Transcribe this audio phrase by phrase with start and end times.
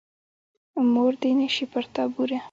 [0.91, 2.39] مور دې نه شي پر تا بورې.